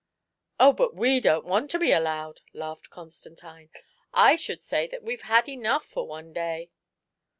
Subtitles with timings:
[0.59, 3.69] "Oh, but we don't want to be allowed!" laughed Constantine;
[4.11, 6.71] "I should say that we've had enough for one day."